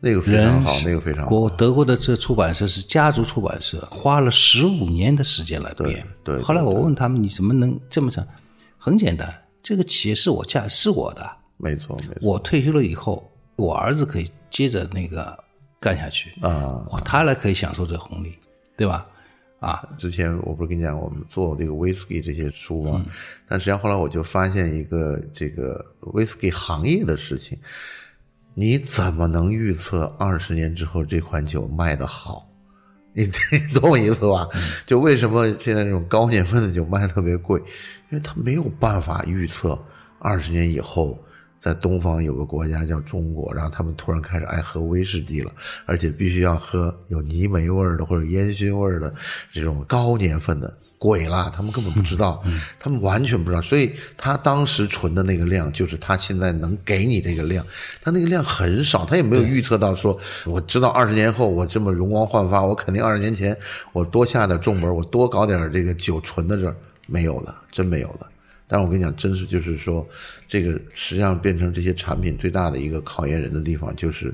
[0.00, 6.08] 那个非常好，那个非常好，国德国的这出版社是家族出版社，花了十五年的时间来编。
[6.24, 8.26] 对对后来我问他们，你怎么能这么长？
[8.78, 12.14] 很简单，这个企业是我家是我的，没错没错。
[12.22, 15.44] 我退休了以后，我儿子可以接着那个
[15.80, 16.84] 干下去，啊。
[17.04, 18.38] 他来可以享受这红利，
[18.76, 19.06] 对吧？
[19.60, 23.04] 啊，之前我不是跟你讲，我们做这个 whisky 这些书吗？
[23.48, 27.58] 但实际上后来我就发现一个这个 whisky 行业的事情，
[28.54, 32.48] 你怎么能预测二十年之后这款酒卖的好？
[33.12, 34.48] 你 你懂我意思吧？
[34.86, 37.58] 就为什么现在这种高年份的酒卖得特别贵，
[38.10, 39.76] 因为它没有办法预测
[40.20, 41.18] 二十年以后。
[41.60, 45.52] 在东方有个国家叫中国，然后他们突然开始爱喝威士忌了，
[45.86, 49.12] 而且必须要喝有泥煤味儿的或者烟熏味儿的
[49.52, 52.42] 这种高年份的，鬼啦，他们根本不知道，
[52.78, 57.66] 他们完全不知道，所以他当时存的那个量就是他现在能给你这个量，
[58.00, 63.56] 他那个量很少，他也没有预测到说，我知道二十年后我这么容光焕发，我肯定二十年前
[63.92, 68.26] 我多下点重本，我多搞点这个酒存在这儿，没有的，真没有的。
[68.68, 70.06] 但我跟你讲，真是就是说，
[70.46, 74.32] 这个实际上变成这些产品最大的一个考验人的地方，就是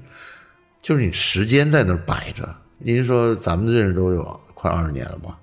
[0.82, 2.54] 就是你时间在那儿摆着。
[2.78, 5.38] 您说咱们认识都有快二十年了吧？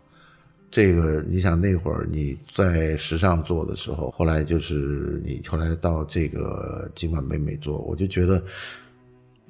[0.70, 8.44] 这个你想那会儿你在时尚做的时候，后来就是你后来到这个今晚北美做，我就觉得。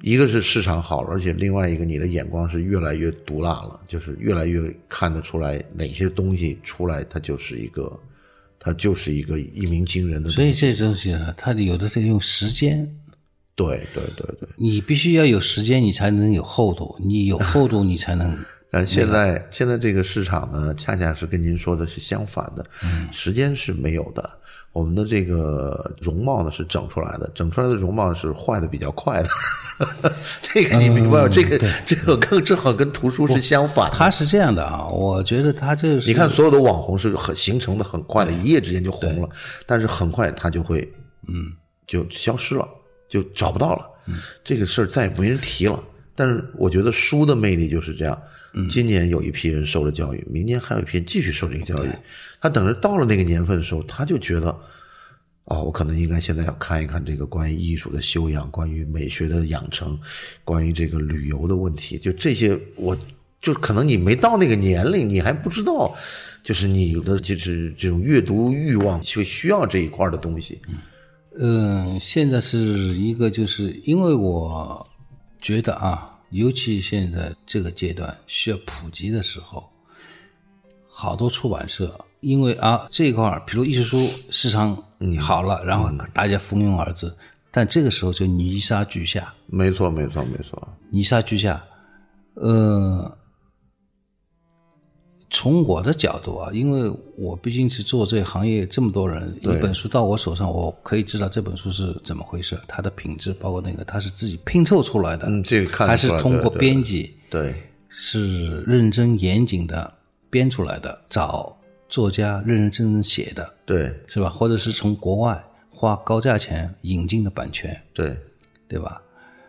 [0.04, 7.96] 一个是市场好了，而且另外一个你的眼光是越来越毒辣了，就是越来越看得出来哪些东西出来，它就是一个，
[8.64, 10.30] 它就是一个一鸣惊人的。
[10.30, 12.88] 所以这东西呢，它有的是用时间，
[13.56, 14.48] 对对对对。
[14.56, 18.38] 你必须要有时间，你才能有厚度，你有厚度，你才能。
[18.70, 22.64] 但现在现在这个市场呢，恰恰是跟您说的是相反的，
[23.10, 24.38] 时间是没有的。
[24.72, 29.28] 我们的这个容貌呢是整出来的，整出来的容貌是坏的比较快的。
[30.40, 31.28] 这个你明白吗？
[31.28, 33.96] 这个这个跟正好跟图书是相反的。
[33.96, 39.28] 它是这样的啊，我觉得它这是你看，所有的网红是很形成的很快的，一夜之间就红了，
[39.66, 40.90] 但是很快他就会
[41.28, 41.52] 嗯
[41.86, 42.66] 就消失了，
[43.08, 43.86] 就找不到了。
[44.42, 45.78] 这个事儿再也没人提了。
[46.22, 48.16] 但是我觉得书的魅力就是这样。
[48.70, 51.88] 今年有一批人受了教育，明年还有一批人继续受这个教育。
[52.40, 54.56] 他等着到了那个年份的时候，他就觉得，
[55.46, 59.98] 哦，我可能应该现在要看一看这个关于艺术的修养，关于美学的养成，
[60.44, 62.96] 关于这个旅游的问题，就这些，我
[63.40, 65.92] 就可能你没到那个年龄，你还不知道，
[66.44, 70.60] 就是你的就是这种阅读欲望就需要这一块的东西。
[71.40, 74.86] 嗯，现在是一个，就是因为我
[75.40, 76.10] 觉得啊。
[76.32, 79.70] 尤其现在这个阶段需要普及的时候，
[80.88, 84.76] 好多出版社因为啊这一块儿，比如艺术书市场
[85.20, 87.12] 好了，然后大家蜂拥而至，
[87.50, 89.34] 但这个时候就泥沙俱下。
[89.46, 90.68] 没错，没错，没错。
[90.90, 91.62] 泥沙俱下，
[92.34, 93.18] 呃，
[95.32, 107.54] 从我的角度啊，因为我毕竟是做这个行业这么多人，一本书到我手上，我可以知道这本书是怎么回事，它的品质，包括那个它是自己拼凑出来的，嗯，这个看还是通过编辑对。
[107.88, 109.92] 是认真严谨的
[110.30, 111.54] 编出来的，找
[111.88, 113.94] 作家认认真真写的，对。
[114.06, 114.30] 是吧？
[114.30, 118.16] 或者是从国外花高价钱引进的版权，对。
[118.68, 119.02] 对吧？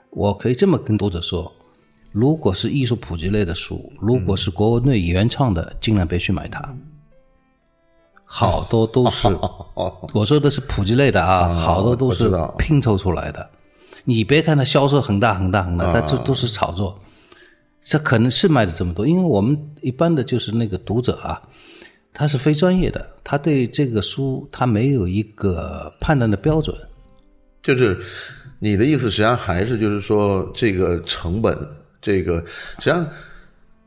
[0.10, 1.50] 我可以这么跟读者说：
[2.14, 6.64] 如果是艺术普及类的书，如果是国内原创的，尽量别去买它。
[8.24, 13.50] 好多都是，哦， 我说的是普及类的啊，好多都是拼凑出来的。
[14.06, 17.00] 你别看它销售很大很大很大，它这都是炒作。
[17.82, 21.42] 这可能是卖的这么多，因为我们一般的就是那个读者啊，
[22.14, 26.76] 他是非专业的，他对这个书他没有一个判断的标准。
[27.62, 28.00] 就是
[28.60, 31.58] 你的意思，实际上还是就是说这个成本，
[32.04, 33.08] 这个实际上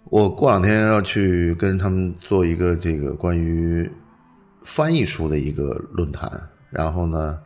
[0.06, 3.88] 我过两天要去跟他们做一个这个关于
[4.64, 6.28] 翻译书的一个论坛，
[6.70, 7.38] 然后呢。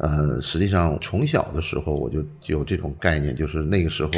[0.00, 4.12] 呃，实际上从小的时候我就有这种概念，就是那个时候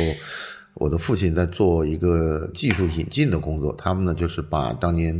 [0.74, 5.18] 我的父亲在做一个技术引进的工作，他们呢就是把当年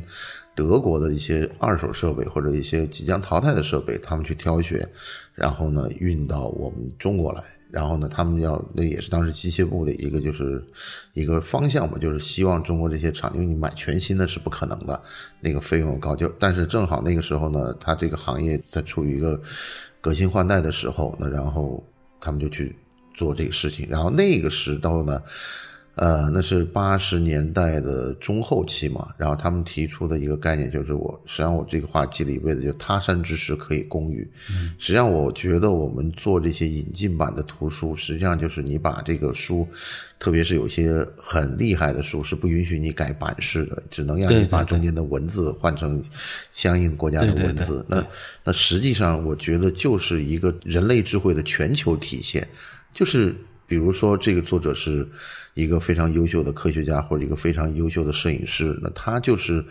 [0.54, 4.86] 德国的一些二手设备或者一些即将淘汰的设备，他们去挑选，
[5.32, 10.62] 然后呢运到我们中国来，然后呢他们要那也是当时机械部的一个就是
[11.14, 15.00] 一个方向吧，就是希望中国这些厂，因为你买全新的是不可能的，
[15.40, 19.40] 那个费用高，就但是正好那个时候呢，它这个行业在处于一个
[20.00, 21.84] 革新换代的时候，那然后
[22.20, 22.74] 他们就去
[23.14, 25.22] 做这个事情，然后那个时候呢，
[25.96, 34.26] 呃，那是八十年代的中后期嘛，然后他们提出的一个概念就是我，实际上我这个话记了一辈子，就他山之石可以攻玉。
[34.78, 39.68] 实际上，我觉得我们做这些引进版的图书，实际上就是你把这个书，
[40.18, 46.02] 特别是有些很厉害的书是不允许你改版式的，只能让你把中间的文字换成
[46.52, 47.84] 相应国家的对对对文字。
[47.88, 48.06] 那
[48.42, 52.48] 那实际上，我觉得就是一个人类智慧的全球体现，
[52.90, 53.34] 就是
[53.66, 55.06] 比如说这个作者是
[55.54, 59.64] 一个非常优秀的科学家或者一个非常优秀的摄影师，那他就是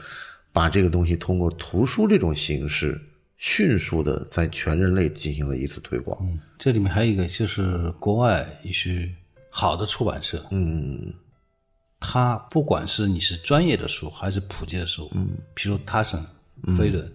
[0.52, 3.00] 把这个东西通过图书这种形式，
[3.38, 6.20] 迅速的在全人类进行了一次推广。
[6.58, 9.10] 这里面还有一个就是国外一些
[9.50, 11.14] 好的出版社，嗯，
[12.00, 16.24] 他不管是你是专业的书还是普及的书，嗯，比如哈森、
[16.78, 17.10] 飞轮，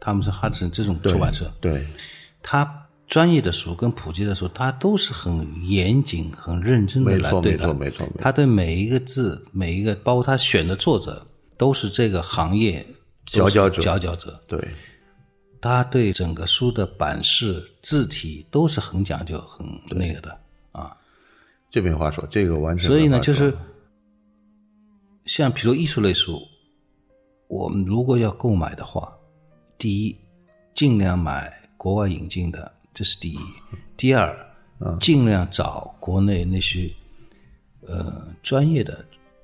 [0.00, 1.86] 他们是哈森这种出版社，对
[2.42, 2.79] 它
[3.10, 8.20] 专业的书跟普及的书，他都是很严谨、很认真的来对待，没错没错没错。
[8.20, 11.26] 他对每一个字、每一个，包括他选的作者，
[11.58, 12.86] 都是这个行业
[13.26, 13.82] 佼佼者。
[13.82, 14.40] 佼佼者。
[14.46, 14.64] 对。
[15.60, 20.96] 他对整个书的版式、字体都是很讲究、很那个的啊。
[21.68, 23.52] 这没话说，这个完全所以呢，就是
[25.24, 26.40] 像比如艺术类书，
[27.48, 29.12] 我们如果要购买的话，
[29.76, 30.16] 第一，
[30.74, 33.38] 尽量买国外引进的，这是第一；
[33.96, 34.36] 第二，
[34.80, 36.90] 嗯尽量找国内那些
[37.86, 38.94] 呃专业的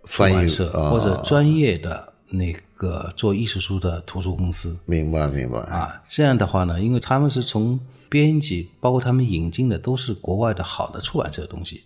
[0.04, 0.90] 出翻译版社啊。
[0.90, 4.76] 或者专业的那个做艺术书的图书公司。
[4.84, 5.60] 明白明白。
[5.60, 7.78] 啊，这样的话呢，因为他们是从
[8.08, 11.84] 编辑，包括他们引进的都是国外的好的出版社的东西，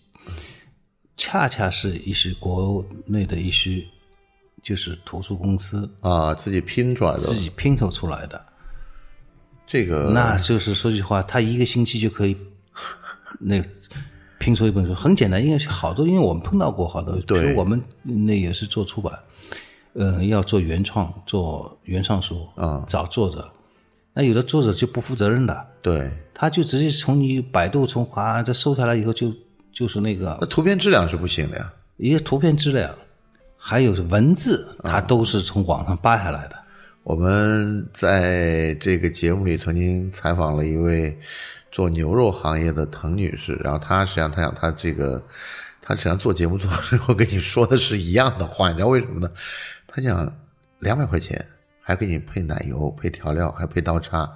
[1.16, 3.82] 恰恰是一些国内的一些
[4.62, 7.18] 就是图书公司啊，自己拼出来的。
[7.18, 8.42] 自己拼凑出来的，
[9.70, 12.36] 这个那就是说句话，他一个星期就可以
[13.38, 13.62] 那
[14.40, 19.16] 拼出一本书，很简单，因为好多，因为我们碰到过好多，比对如我们那也是做出版，
[19.92, 23.48] 呃，要做原创，做原创书嗯找作者，
[24.12, 25.66] 那有的作者就不负责任的。
[25.80, 29.32] 对，他就直接从你百度从华这搜下来以后就
[29.72, 31.72] 就是那个那图片质量是不行的呀。
[31.96, 32.92] 一个图片质量，
[33.56, 36.56] 还有文字，啊它都是从网上扒下来的。
[37.10, 41.18] 我们在这个节目里曾经采访了一位
[41.72, 45.20] 做牛肉行业的滕女士，然后她实际上她想她这个，
[45.82, 49.28] 她实际上做节目做最后跟你说的是一样的话，你知道为什么呢？
[49.88, 50.32] 她讲
[50.78, 51.44] 两百块钱
[51.80, 54.32] 还给你配奶油、配调料、还配刀叉，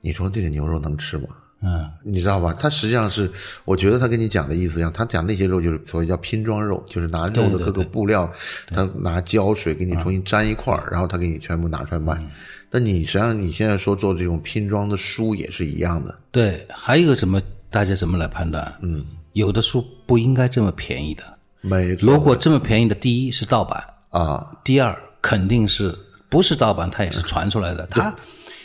[0.00, 1.28] 你说这个牛肉能吃吗？
[1.64, 2.52] 嗯，你知道吧？
[2.52, 3.30] 他实际上是，
[3.64, 8.30] 我觉得他跟你讲的意思一样，他讲那些肉就是所谓叫拼装肉，就是拿肉的各个布料，
[8.68, 12.20] 他拿胶水给你重新粘一块儿，然后他给你全部拿出来卖。
[12.68, 17.40] 但你实际上你现在说做这种拼装的书也是一样的，对，还有一个怎么
[17.70, 18.72] 大家怎么来判断？
[18.80, 19.04] 嗯，
[19.34, 21.22] 有的书不应该这么便宜的。
[21.60, 22.12] 没错。
[22.12, 25.96] 如果这么便宜的，第一是盗版，啊，第二肯定是
[26.28, 28.12] 不是盗版，它也是传出来的，它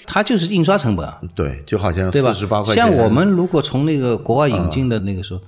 [0.07, 1.21] 它就是印刷成本啊。
[1.35, 2.33] 对，就好像对吧？
[2.33, 5.41] 四十八块钱，像我们如果从那个国外引进的那个时候，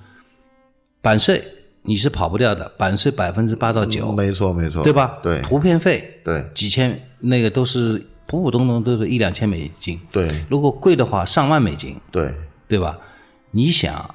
[1.00, 1.42] 版税
[1.82, 5.18] 你是跑不掉的，版税百分之八到九，没错没错，对吧？
[5.22, 5.40] 对。
[5.40, 6.44] 图片费对。
[6.54, 10.28] 几千，那个都是普普通通都是一两千美金，对。
[10.48, 12.32] 如果贵的话上万美金，对。
[12.68, 12.96] 对吧？
[13.50, 14.14] 你想，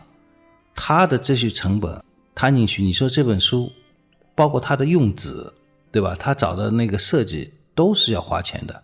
[0.74, 2.02] 它的这些成本
[2.34, 3.70] 摊进去，你说这本书，
[4.34, 5.52] 包括它的用纸，
[5.92, 6.16] 对吧？
[6.18, 8.84] 他找的那个设计都是要花钱的，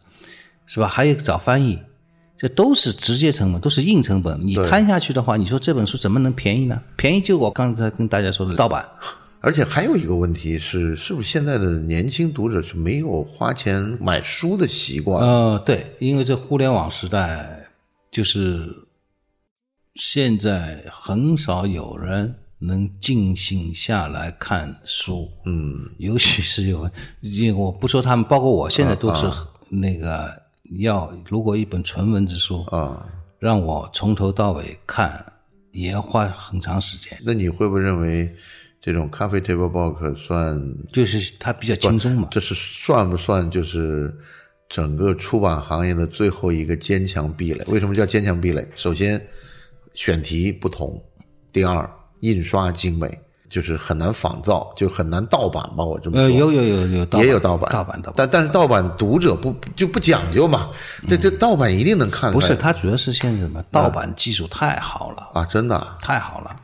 [0.74, 0.88] 是吧？
[0.88, 1.78] 还有找翻译，
[2.38, 4.40] 这都是直接成本，都是硬成本。
[4.42, 6.82] 你摊下去的话，你说这本书怎么能便宜呢？
[6.96, 8.88] 便宜就我刚才跟大家说的盗版。
[9.42, 15.22] 而且还有一个问题是，是不是现在的年轻读者是没有花钱买书的习惯？
[15.22, 17.68] 呃，对，因为这互联网时代，
[18.10, 18.74] 就是
[19.96, 25.28] 现在很少有人能静心下来看书。
[25.46, 29.26] 嗯，尤其是有，因为我不说他们，包括我现在都是
[29.70, 30.41] 那个
[30.80, 33.06] 要，如果一本纯文字书，啊，
[33.40, 35.24] 让我从头到尾看，
[35.72, 37.18] 也要花很长时间。
[37.24, 38.34] 那你会不会认为
[38.80, 40.60] 这种咖啡 table book 算
[40.92, 42.28] 就是它比较轻松嘛。
[42.32, 44.14] 这是算不算就是
[44.70, 47.64] 整个出版行业的最后一个坚强壁垒？
[47.68, 48.66] 为什么叫坚强壁垒？
[48.76, 49.22] 首先，
[49.94, 50.98] 选题不同；
[51.52, 51.88] 第二，
[52.22, 53.20] 印刷精美，
[53.52, 55.84] 就是很难仿造，就是很难盗版吧？
[55.84, 56.24] 我这么说。
[56.24, 58.14] 呃，有有有有盗版也有盗版，盗版盗版。
[58.16, 60.70] 但但是盗版读者不就不讲究嘛？
[61.10, 62.42] 这这盗版一定能看出来。
[62.42, 63.62] 不是，它主要是现在什么？
[63.70, 66.56] 盗版技术太好了，啊，真的啊，太好了。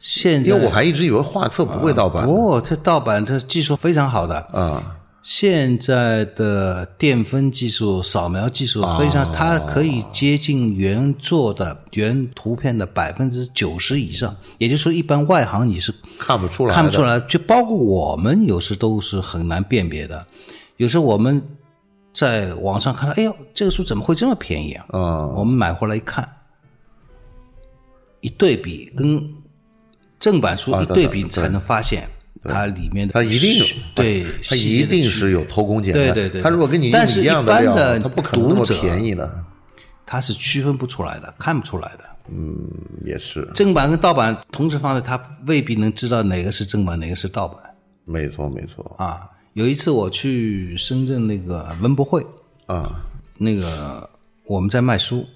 [0.00, 4.36] 现在因为我还一直以为画册不会盗版哦，这盗版这技术非常好的。
[4.52, 4.82] 啊
[5.22, 14.34] 现在的电分技术、扫描技术非常，它可以接近原作的原图片的百分之九十以上。
[14.56, 20.26] 也就是说，一般外行你是看不出来，看不出来，就包括我们有时都是很难辨别的。
[20.76, 21.42] 有时候我们
[22.14, 24.86] 在网上看到，哎呦，这个书怎么会这么便宜啊？
[24.92, 26.26] 啊我们买回来一看，
[28.20, 29.28] 一对比跟
[30.18, 32.08] 正版书啊一对比，才能发现
[32.44, 33.64] 它里面的它一定有
[33.94, 36.14] 对，它一定是有偷工减料。
[36.14, 39.44] 对对对它如果跟你用但是一样料，一般的它不可能那么便宜的。
[40.06, 42.04] 它是区分不出来的，看不出来的。
[42.30, 42.54] 嗯
[43.04, 47.62] 也是，正版跟盗版同时放在，他未必能知道哪个是正版，哪个是盗版
[48.04, 49.28] 没错没错啊。
[49.54, 52.24] 有一次我去深圳那个文博会，
[52.66, 53.00] 啊
[53.36, 54.08] 那个
[54.46, 55.26] 我们在卖书，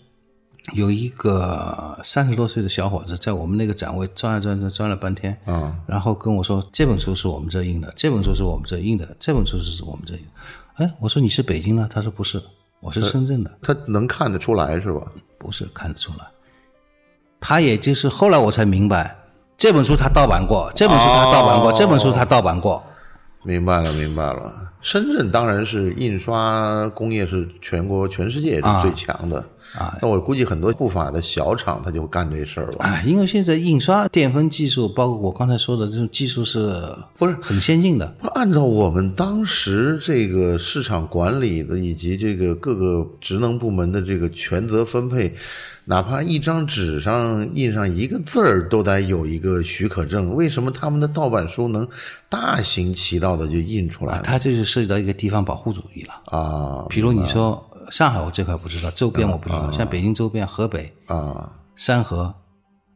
[0.75, 10.85] 有一个三十多岁的小伙子在我们那个展位转啊转转转了半天，啊然后跟我说这本书是我们这印的，这本书是我们这印的，这本书是我们这印的。
[10.85, 11.87] 哎，我说你是北京的？
[11.89, 12.41] 他说不是，
[12.81, 15.03] 我是深圳的，他能看得出来是吧？
[15.37, 16.25] 不是看得出来。
[17.41, 19.17] 他也就是后来我才明白，
[19.59, 22.83] 这本书他盗版过，这本书他盗版过，哦这本书他盗版过。
[23.45, 24.71] 明白了，明白了。
[24.81, 29.39] 深圳当然是印刷工业是全国全世界也是最强的
[29.75, 29.97] 啊。
[30.03, 32.87] 那我估计很多不法的小厂他就干这事儿吧。
[32.87, 36.83] 啊，因为现在印刷电分技术，包括我刚才说的这种技术是
[37.17, 38.07] 不是很先进的。
[38.21, 45.33] 不按照我们当时这个市场管理的以及这个各个职能部门的这个权责分配，
[45.85, 50.33] 哪怕一张纸上印上一个字儿都得有一个许可证。
[50.35, 51.87] 为什么他们的盗版书能
[52.29, 56.39] 大行其道的就印出来了它这就涉及到一个地方保护主义了。
[56.39, 62.33] 啊比如你说上海，我这块不知道，周边我不知道，像北京周边、河北、啊山河，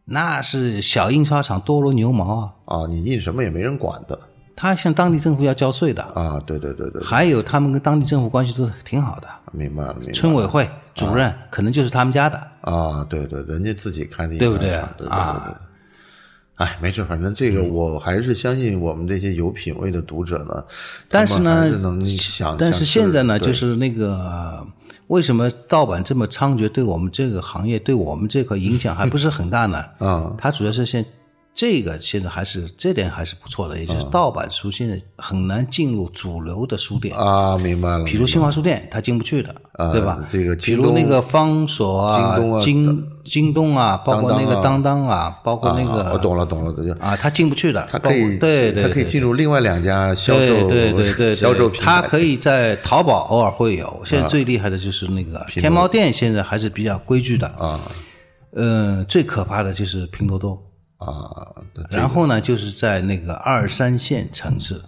[0.05, 2.53] 那是小印刷厂多如牛毛啊。
[2.67, 2.87] 啊！
[2.89, 4.19] 你印什么也没人管的
[4.57, 6.43] 他向当地政府要交税的，啊！
[6.47, 9.29] 对对对对，还有他们跟当地政府关系都挺好的。
[9.53, 13.05] 明白了明白了村委会主任可能就是他们家的，啊！
[13.05, 15.55] 对对，人家自己开的对不对对对对
[16.57, 20.65] 哎，没事，反正这个我还是相信我们这些有品位的读者呢。
[21.07, 24.67] 但是呢是能想，但是现在呢，就是那个
[25.09, 29.85] 为什么盗版这么猖獗，对我们这个行业，对我们这块影响还不是很大呢？
[30.01, 31.05] 啊它主要是现
[31.57, 38.05] 这个现在还是这点还是不错的，也就是盗版书现在很难进入主流的书店，啊，明白了。
[38.05, 39.55] 比如新华书店它进不去的，
[39.91, 40.23] 对吧？
[40.31, 49.11] 这个比如那个方所啊京东啊、京京东啊，包括那个当当啊，包括那个，我个懂了懂了，就啊，它进不去的，它可以，对对，它可以对。
[49.11, 51.87] 进入另外两家销售对对对对销售对，平台。
[51.87, 57.47] 它可以在淘宝偶尔会有，现在最厉害的就是那个天猫店，现在还是比较规矩的。
[57.47, 57.81] 啊。
[58.53, 60.59] 呃，最可怕的就是拼多多，
[61.07, 64.81] 啊，对然后呢，就是在那个二三线城市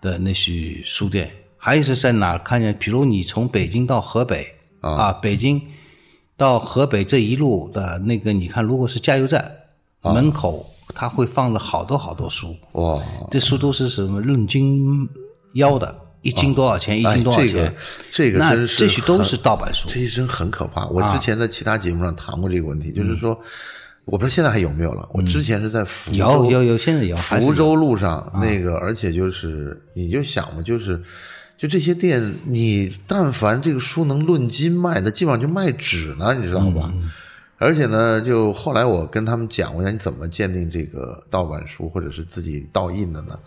[0.00, 2.74] 的那些书店，还有是在哪儿看见？
[2.78, 4.46] 比如你从北京到河北
[4.80, 5.60] 啊，北京
[6.36, 9.50] 到河北这一路的那个，你看，如果是加油站
[10.02, 15.08] 门口，它会放了好多好多书，哇，这书都是什么论斤
[15.54, 17.00] 腰的，一斤多少钱？
[17.00, 17.76] 一哎斤多少这个钱？
[18.12, 20.86] 这个真是这些都是盗版书这些真很可怕。
[20.88, 23.38] 我之前在其他节目上谈过这个问题，就是说，
[24.04, 25.08] 我不知道现在还有没有了。
[25.12, 31.02] 我之前是在福州，有有有，现在有福州路上那个，而且就是你就想嘛，就是
[31.56, 36.92] 就这些店，你但凡这个书能论斤卖，那基本上就卖纸呢，你知道吧？
[37.58, 43.38] 而且呢，就后来我跟他们讲，我讲你怎么鉴定这个盗版书或者是自己盗印的呢？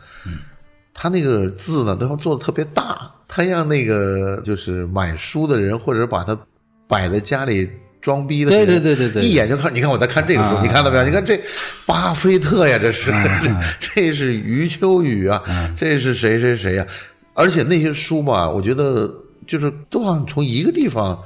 [0.94, 6.36] 他那个字呢都要做的特别大，他让那个就是买书的人或者把它
[6.88, 7.70] 摆在家里
[8.02, 10.60] 装逼的，对对对对对一眼就看，你看我在看这个书，啊。
[10.62, 11.04] 你看到没有？
[11.04, 11.40] 你看这
[11.86, 13.52] 巴菲特呀，这是、这
[13.96, 15.44] 这是余秋雨啊，
[15.76, 16.86] 这是谁谁谁呀、
[17.34, 19.12] 而且那些书吧，我觉得
[19.46, 21.18] 就是都好像从一个地方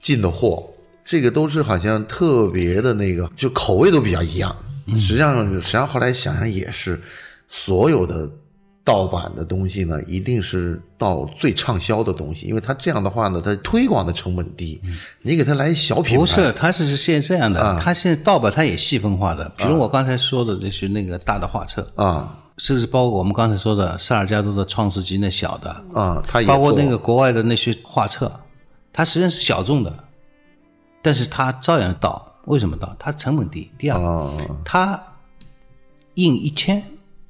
[0.00, 0.68] 进的货，
[1.04, 4.54] 这个都是好像特别的那个，就口味都比较一样。
[4.94, 7.00] 实际上，实际上后来想想也是，
[7.48, 8.28] 所有的
[8.88, 14.80] 盗版的东西呢，一定是盗最畅销的东西，因为它这样的话呢，它推广的成本低。
[15.20, 28.32] 你给它来小品牌，不是，它是现在这样的，啊它现在盗版它也细分化的，比如我刚才说的那些那个大的画册，啊甚至包括我们刚才说的萨尔加多的《创世纪》那小的，啊，它也包括那个国外的那些画册，
[28.92, 29.92] 它实际上是小众的，
[31.02, 32.24] 但是它照样盗。
[32.46, 32.96] 为什么盗？
[32.98, 33.70] 它成本低。
[33.76, 34.32] 第二，啊
[34.64, 35.00] 它
[36.14, 36.82] 印一千，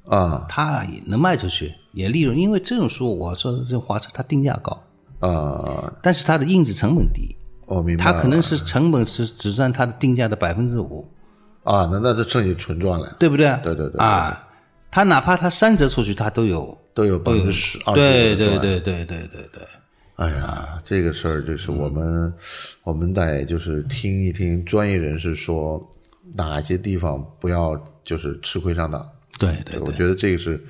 [0.09, 2.37] 啊它也能卖出去，也利润。
[2.37, 4.81] 因为这种书，我说的这种画册，它定价高，
[5.19, 7.35] 啊，但是它的印制成本低，
[7.67, 8.11] 我明白了。
[8.11, 11.07] 它可能是成本是只占它的定价的百分之五，
[11.63, 13.47] 啊，那那这剩下纯赚了，对不对？
[13.63, 14.47] 对对对对啊，
[14.89, 18.35] 它哪怕它三折出去，它都有都有百分之十、二十对。
[18.35, 19.61] 对对对对对对。
[20.15, 22.33] 哎呀，这个事儿就是我们，
[22.83, 25.81] 我们得就是听一听专业人士说
[26.33, 29.07] 哪些地方不要就是吃亏上当。
[29.39, 30.61] 对对我觉得这个是，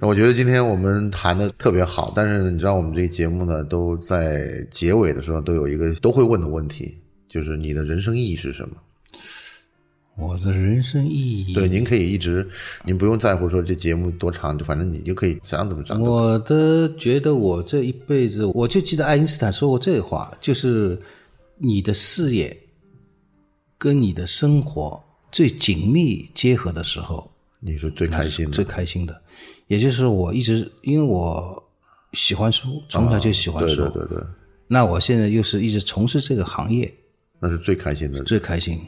[0.00, 6.96] 我觉得今天我们谈的特别好，但是你知道我们这个节目呢，都在结尾的时候都有一个都会问的问题，
[7.28, 8.76] 就是你的人生意义是什么？
[10.16, 12.46] 我的人生意义，对，您可以一直，
[12.84, 15.98] 您不用在乎说这节目多长，就反正你就可以想怎么着。
[15.98, 21.00] 我的觉得我这一辈子，我就记得爱因斯坦说过这话，就是
[21.56, 22.54] 你的事业
[23.78, 27.29] 跟你的生活最紧密结合的时候，
[27.60, 29.22] 你是最开心的最开心的。
[29.68, 31.62] 也就是我一直因为我
[32.12, 34.26] 喜欢书，从小就喜欢对书，对对对，
[34.66, 36.92] 那我现在又是一直从事这个行业，
[37.38, 38.22] 那是最开心的。
[38.24, 38.80] 最开心。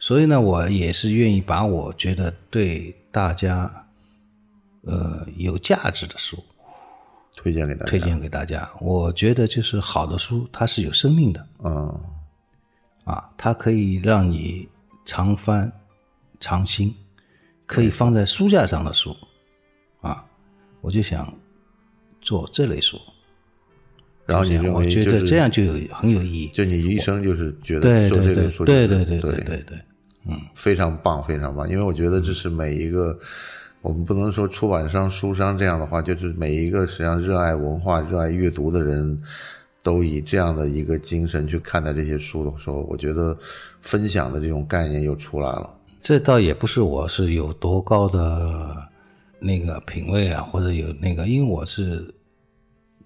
[0.00, 3.86] 所以呢，我也是愿意把我觉得对大家
[4.82, 6.36] 呃有价值的书
[7.36, 7.90] 推荐给大家。
[7.90, 8.68] 推荐给大家。
[8.80, 12.00] 我觉得就是好的书，它是有生命的嗯，
[13.04, 14.68] 啊，它可以让你
[15.06, 15.72] 常翻
[16.40, 16.94] 常新，
[17.66, 19.16] 可以放在书架上的书
[20.00, 20.24] 啊，
[20.80, 21.32] 我就想
[22.20, 22.98] 做这类书。
[24.26, 26.48] 然后你认为就是我觉得这样就有很有意义。
[26.48, 29.78] 就你一生就是觉得对对对做这类书就是对对对对对对，
[30.54, 31.68] 非常棒，非常棒。
[31.68, 33.18] 因为我觉得这是每一个，
[33.82, 39.20] 我们不能说出版商、书商这样的话，就是每一个实际上热爱文化、热爱阅读的人，
[39.82, 43.36] 都以这样的一个精神去看待这些书的时候，我觉得
[43.82, 45.70] 分享的这种概念又出来了。
[46.04, 48.76] 这倒也不是我是有多高的
[49.38, 52.14] 那个品味啊，或者有那个，因为我是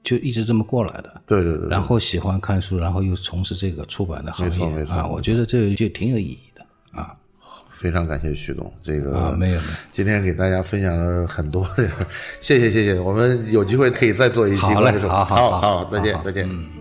[0.02, 1.22] 就一直这么过来的。
[1.24, 7.14] 对对对，然后喜欢看书，然后又从事这个出版的行业啊，我觉得这就挺有意义的啊。
[7.72, 11.64] 非常感谢徐总，这个啊，没有没有，今天给大家分享了很多，
[12.42, 16.50] 谢谢谢谢，我们有机会可以再做一期好嘞好好好好再见再见。
[16.50, 16.77] 嗯